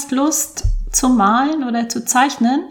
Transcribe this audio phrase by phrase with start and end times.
[0.00, 2.62] hast Lust zu malen oder zu zeichnen,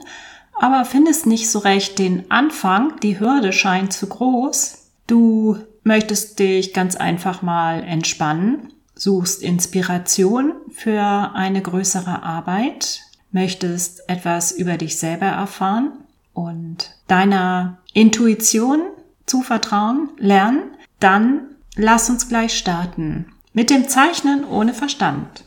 [0.54, 4.88] aber findest nicht so recht den Anfang, die Hürde scheint zu groß.
[5.06, 14.52] Du möchtest dich ganz einfach mal entspannen, suchst Inspiration für eine größere Arbeit, möchtest etwas
[14.52, 15.92] über dich selber erfahren
[16.34, 18.82] und deiner Intuition
[19.28, 20.64] zuvertrauen, lernen,
[21.00, 21.42] dann
[21.76, 25.44] lass uns gleich starten mit dem Zeichnen ohne Verstand.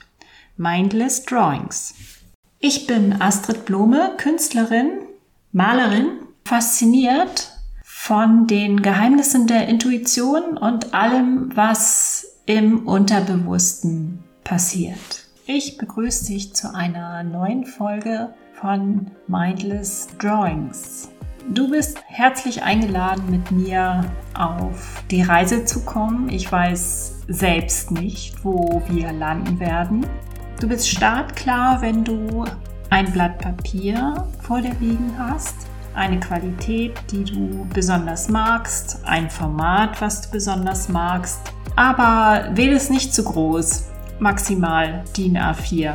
[0.63, 1.93] Mindless Drawings.
[2.61, 5.01] Ich bin Astrid Blome, Künstlerin,
[5.51, 7.51] Malerin, fasziniert
[7.83, 15.27] von den Geheimnissen der Intuition und allem, was im Unterbewussten passiert.
[15.47, 21.09] Ich begrüße dich zu einer neuen Folge von Mindless Drawings.
[21.49, 24.05] Du bist herzlich eingeladen, mit mir
[24.39, 26.29] auf die Reise zu kommen.
[26.29, 30.07] Ich weiß selbst nicht, wo wir landen werden.
[30.63, 32.45] Du bist startklar, wenn du
[32.89, 35.57] ein Blatt Papier vor dir liegen hast,
[35.93, 41.41] eine Qualität, die du besonders magst, ein Format, was du besonders magst.
[41.75, 43.89] Aber wähle es nicht zu groß,
[44.21, 45.95] maximal DIN A4.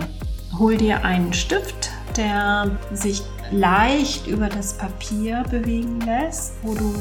[0.60, 6.94] Hol dir einen Stift, der sich leicht über das Papier bewegen lässt, wo du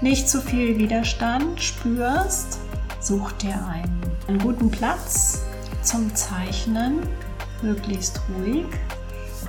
[0.00, 2.58] nicht zu viel Widerstand spürst.
[2.98, 5.46] Such dir einen, einen guten Platz
[5.86, 7.08] zum Zeichnen,
[7.62, 8.66] möglichst ruhig.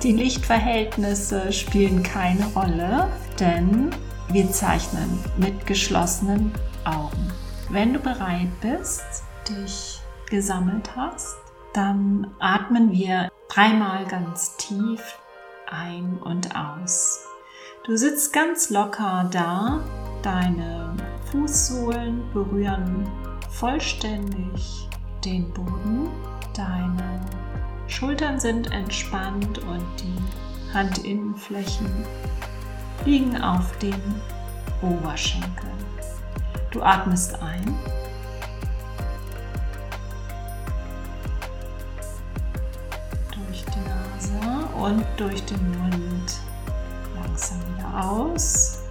[0.02, 3.08] Die Lichtverhältnisse spielen keine Rolle,
[3.40, 3.90] denn
[4.28, 6.52] wir zeichnen mit geschlossenen
[6.84, 7.32] Augen.
[7.70, 9.02] Wenn du bereit bist,
[9.48, 10.00] dich
[10.30, 11.36] gesammelt hast,
[11.72, 15.18] dann atmen wir dreimal ganz tief
[15.66, 17.24] ein und aus.
[17.84, 19.80] Du sitzt ganz locker da,
[20.22, 20.94] deine
[21.30, 23.08] Fußsohlen berühren
[23.50, 24.87] vollständig
[25.24, 26.08] den Boden,
[26.54, 27.20] deine
[27.86, 31.90] Schultern sind entspannt und die Handinnenflächen
[33.04, 34.00] liegen auf den
[34.82, 35.72] Oberschenkeln.
[36.70, 37.76] Du atmest ein
[44.78, 46.40] und durch den Mund
[47.14, 48.82] langsam wieder aus.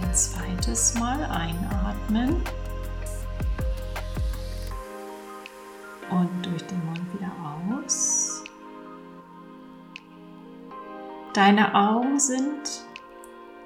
[0.00, 2.42] Ein zweites Mal einatmen
[11.34, 12.84] Deine Augen sind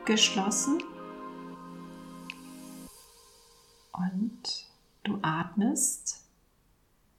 [0.05, 0.81] geschlossen
[3.93, 4.69] und
[5.03, 6.23] du atmest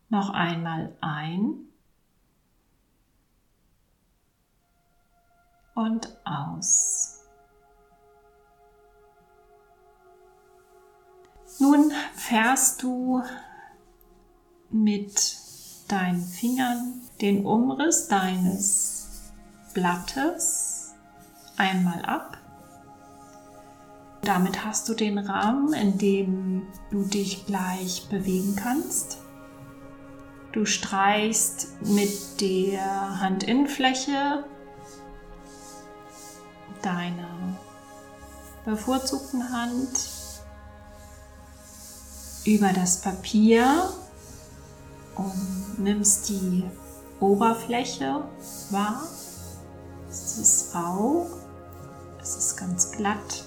[0.08, 1.68] noch einmal ein
[5.76, 7.26] und aus.
[11.60, 13.22] Nun fährst du
[14.70, 15.38] mit
[15.90, 18.97] deinen Fingern den Umriss deines
[19.78, 20.96] Blattes
[21.56, 22.36] einmal ab.
[24.24, 29.20] Damit hast du den Rahmen, in dem du dich gleich bewegen kannst.
[30.52, 34.46] Du streichst mit der Handinnenfläche
[36.82, 37.60] deiner
[38.66, 40.10] bevorzugten Hand
[42.46, 43.92] über das Papier
[45.14, 46.64] und nimmst die
[47.20, 48.24] Oberfläche
[48.72, 49.04] wahr.
[50.10, 51.28] Es ist rau,
[52.22, 53.44] es ist ganz glatt.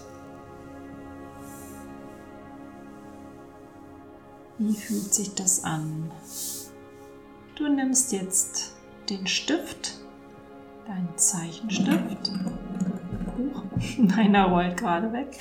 [4.59, 6.11] Wie fühlt sich das an?
[7.57, 8.75] Du nimmst jetzt
[9.09, 10.01] den Stift,
[10.87, 12.31] deinen Zeichenstift
[13.41, 13.65] Buch.
[13.99, 15.39] Meiner rollt gerade weg.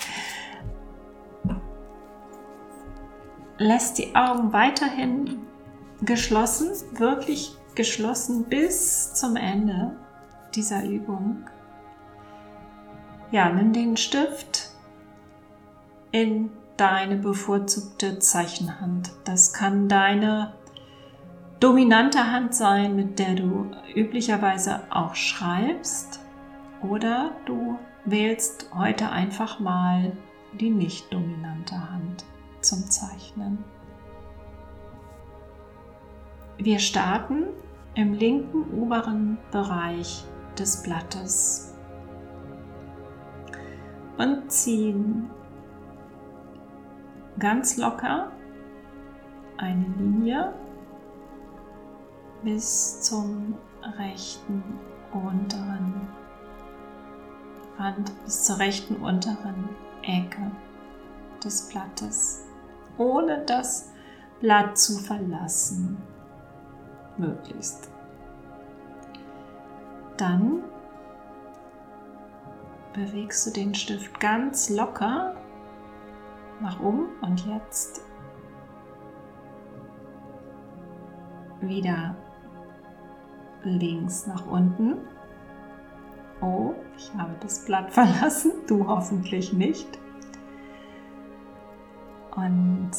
[3.57, 5.39] Lässt die Augen weiterhin
[6.01, 9.97] geschlossen, wirklich geschlossen bis zum Ende
[10.55, 11.45] dieser Übung.
[13.31, 14.71] Ja, nimm den Stift
[16.11, 19.11] in deine bevorzugte Zeichenhand.
[19.25, 20.53] Das kann deine
[21.59, 26.19] dominante Hand sein, mit der du üblicherweise auch schreibst.
[26.81, 30.13] Oder du wählst heute einfach mal
[30.53, 32.25] die nicht dominante Hand
[32.61, 33.63] zum Zeichnen.
[36.57, 37.43] Wir starten
[37.95, 40.23] im linken oberen Bereich
[40.59, 41.73] des Blattes
[44.17, 45.29] und ziehen
[47.39, 48.31] ganz locker
[49.57, 50.53] eine Linie
[52.43, 53.55] bis zum
[53.97, 54.63] rechten
[55.13, 56.07] unteren
[57.77, 59.69] Rand bis zur rechten unteren
[60.03, 60.51] Ecke
[61.43, 62.43] des Blattes,
[62.97, 63.91] ohne das
[64.41, 65.97] Blatt zu verlassen.
[67.17, 67.89] Möglichst
[70.19, 70.63] dann
[72.93, 75.35] bewegst du den Stift ganz locker
[76.59, 78.01] nach oben und jetzt
[81.61, 82.15] wieder
[83.63, 84.97] links nach unten.
[86.41, 89.87] Oh, ich habe das Blatt verlassen, du hoffentlich nicht.
[92.35, 92.91] Und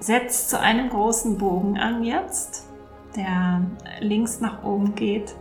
[0.00, 2.68] setzt zu einem großen Bogen an jetzt,
[3.16, 3.62] der
[4.00, 5.34] links nach oben geht.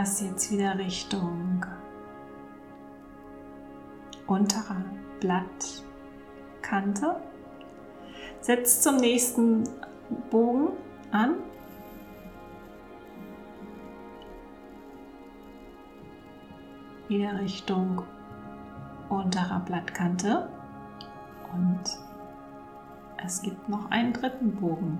[0.00, 1.66] Fährst jetzt wieder Richtung
[4.26, 4.82] unterer
[5.20, 7.16] Blattkante.
[8.40, 9.64] Setzt zum nächsten
[10.30, 10.68] Bogen
[11.12, 11.34] an.
[17.08, 18.02] Wieder Richtung
[19.10, 20.48] unterer Blattkante.
[21.52, 21.82] Und
[23.22, 24.98] es gibt noch einen dritten Bogen.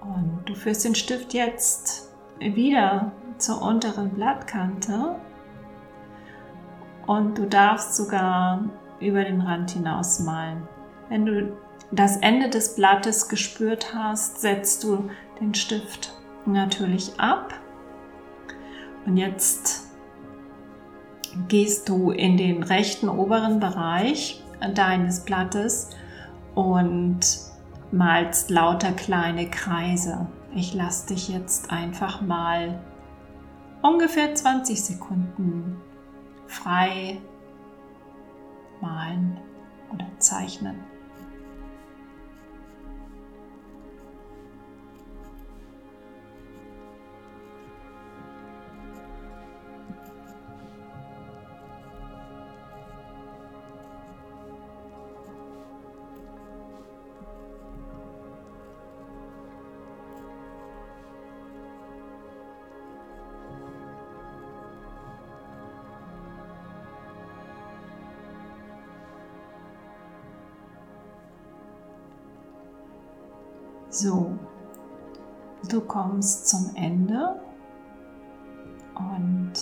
[0.00, 5.16] Und du führst den Stift jetzt wieder zur unteren Blattkante
[7.06, 8.64] und du darfst sogar
[9.00, 10.62] über den Rand hinaus malen.
[11.08, 11.56] Wenn du
[11.90, 15.08] das Ende des Blattes gespürt hast, setzt du
[15.40, 16.12] den Stift
[16.46, 17.54] natürlich ab.
[19.04, 19.86] Und jetzt
[21.48, 24.42] gehst du in den rechten oberen Bereich
[24.74, 25.90] deines Blattes
[26.54, 27.20] und
[27.92, 30.26] malst lauter kleine Kreise.
[30.56, 32.82] Ich lasse dich jetzt einfach mal
[33.82, 35.76] ungefähr 20 Sekunden
[36.46, 37.20] frei
[38.80, 39.38] malen
[39.92, 40.82] oder zeichnen.
[73.98, 74.38] So,
[75.70, 77.40] du kommst zum Ende
[78.94, 79.54] und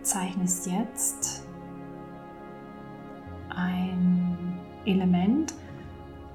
[0.00, 1.46] zeichnest jetzt
[3.50, 5.52] ein Element,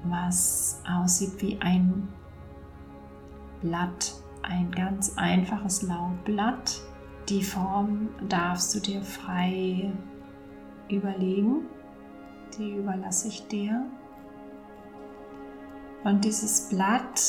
[0.04, 2.06] was aussieht wie ein
[3.60, 6.82] Blatt, ein ganz einfaches Laubblatt.
[7.28, 9.90] Die Form darfst du dir frei
[10.88, 11.66] überlegen,
[12.56, 13.86] die überlasse ich dir.
[16.06, 17.20] Und dieses Blatt,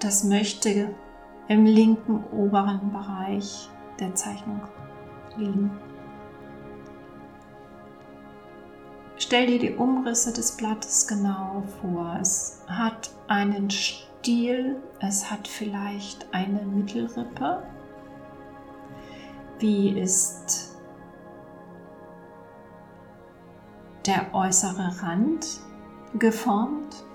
[0.00, 0.94] das möchte
[1.48, 4.60] im linken oberen Bereich der Zeichnung
[5.38, 5.70] liegen.
[9.16, 12.18] Stell dir die Umrisse des Blattes genau vor.
[12.20, 17.62] Es hat einen Stiel, es hat vielleicht eine Mittelrippe.
[19.58, 20.76] Wie ist
[24.04, 25.60] der äußere Rand
[26.18, 27.07] geformt?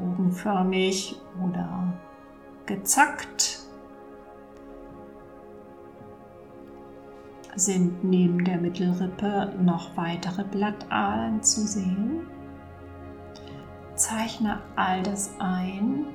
[0.00, 1.92] Bogenförmig oder
[2.66, 3.60] gezackt,
[7.56, 12.26] sind neben der Mittelrippe noch weitere Blattadern zu sehen.
[13.96, 16.06] Zeichne all das ein,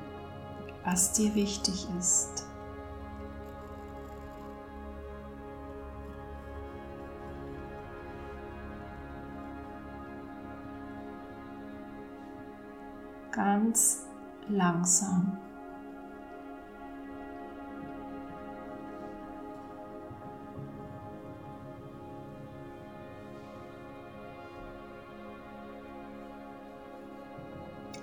[0.83, 2.47] was dir wichtig ist.
[13.35, 14.07] Ganz
[14.47, 15.37] langsam.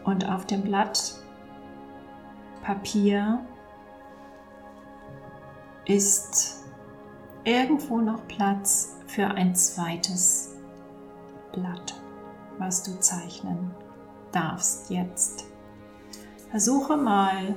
[0.05, 1.15] Und auf dem Blatt
[2.63, 3.45] Papier
[5.87, 6.65] ist
[7.45, 10.57] irgendwo noch Platz für ein zweites
[11.53, 11.95] Blatt,
[12.59, 13.71] was du zeichnen
[14.33, 15.45] darfst jetzt.
[16.51, 17.55] Versuche mal,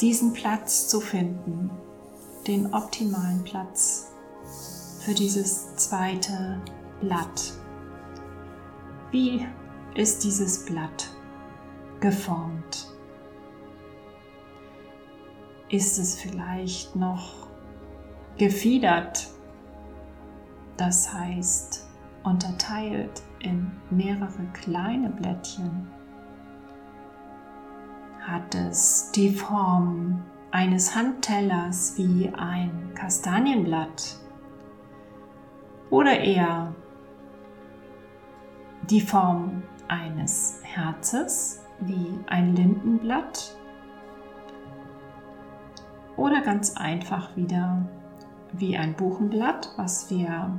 [0.00, 1.70] diesen Platz zu finden,
[2.46, 4.06] den optimalen Platz
[5.00, 6.60] für dieses zweite
[7.00, 7.52] Blatt.
[9.10, 9.46] Wie
[9.94, 11.10] ist dieses Blatt
[12.00, 12.86] geformt?
[15.68, 17.48] Ist es vielleicht noch
[18.36, 19.28] gefiedert?
[20.76, 21.86] Das heißt,
[22.22, 25.88] unterteilt in mehrere kleine Blättchen,
[28.20, 34.18] hat es die Form eines Handtellers wie ein Kastanienblatt
[35.90, 36.74] oder eher
[38.90, 43.56] die Form eines Herzes wie ein Lindenblatt
[46.16, 47.86] oder ganz einfach wieder
[48.52, 50.58] wie ein Buchenblatt, was wir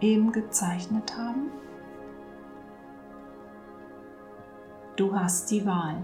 [0.00, 1.50] eben gezeichnet haben.
[4.98, 6.02] Du hast die Wahl.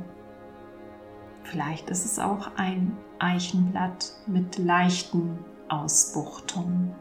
[1.42, 6.94] Vielleicht ist es auch ein Eichenblatt mit leichten Ausbuchtungen.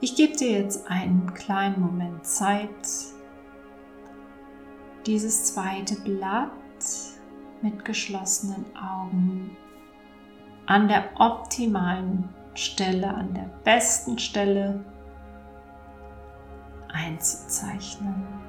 [0.00, 2.68] Ich gebe dir jetzt einen kleinen Moment Zeit,
[5.06, 6.50] dieses zweite Blatt
[7.62, 9.56] mit geschlossenen Augen
[10.66, 14.84] an der optimalen Stelle, an der besten Stelle
[16.92, 18.43] einzuzeichnen.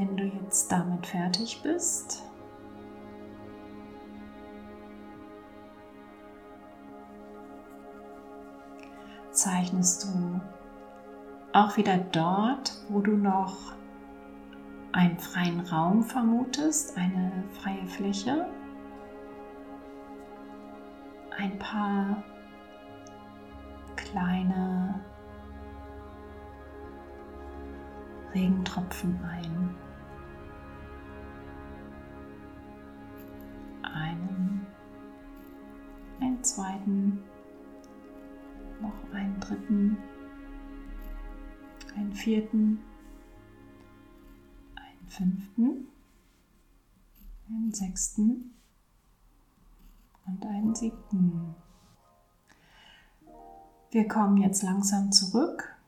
[0.00, 2.22] Wenn du jetzt damit fertig bist,
[9.30, 10.40] zeichnest du
[11.52, 13.74] auch wieder dort, wo du noch
[14.92, 17.30] einen freien Raum vermutest, eine
[17.60, 18.48] freie Fläche,
[21.36, 22.24] ein paar
[23.96, 24.98] kleine
[28.32, 29.89] Regentropfen ein.
[36.42, 37.22] Zweiten,
[38.80, 39.96] noch einen dritten,
[41.96, 42.80] einen vierten,
[44.76, 45.88] einen fünften,
[47.48, 48.54] einen sechsten
[50.26, 51.54] und einen siebten.
[53.90, 55.80] Wir kommen jetzt langsam zurück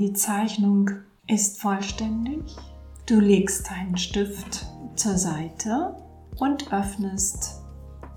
[0.00, 0.92] Die Zeichnung
[1.26, 2.56] ist vollständig.
[3.04, 4.64] Du legst deinen Stift
[4.96, 5.94] zur Seite
[6.40, 7.62] und öffnest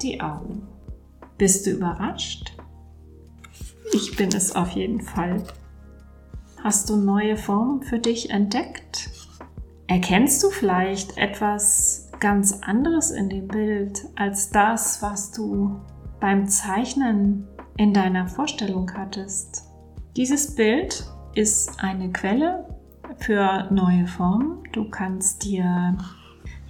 [0.01, 0.67] die Augen.
[1.37, 2.57] Bist du überrascht?
[3.91, 5.43] Ich bin es auf jeden Fall.
[6.63, 9.09] Hast du neue Formen für dich entdeckt?
[9.87, 15.81] Erkennst du vielleicht etwas ganz anderes in dem Bild als das, was du
[16.21, 19.65] beim Zeichnen in deiner Vorstellung hattest?
[20.15, 22.65] Dieses Bild ist eine Quelle
[23.17, 24.63] für neue Formen.
[24.71, 25.97] Du kannst dir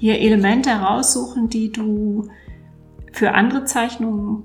[0.04, 2.28] hier Elemente heraussuchen, die du
[3.14, 4.44] für andere Zeichnungen